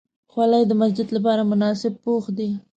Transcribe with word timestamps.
خولۍ 0.31 0.63
د 0.67 0.71
مسجد 0.81 1.07
لپاره 1.15 1.41
مناسب 1.51 1.93
پوښ 2.03 2.23
دی. 2.37 2.49